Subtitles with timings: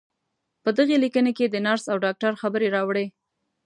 [0.63, 3.05] په دغې ليکنې کې د نرس او ډاکټر خبرې راوړې.